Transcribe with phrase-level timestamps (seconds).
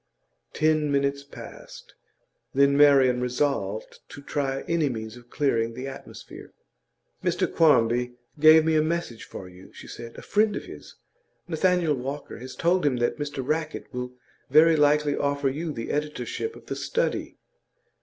[0.53, 1.93] Ten minutes passed;
[2.55, 6.53] then Marian resolved to try any means of clearing the atmosphere.
[7.23, 10.17] 'Mr Quarmby gave me a message for you,' she said.
[10.17, 10.95] 'A friend of his,
[11.47, 14.13] Nathaniel Walker, has told him that Mr Rackett will
[14.49, 17.37] very likely offer you the editorship of The Study.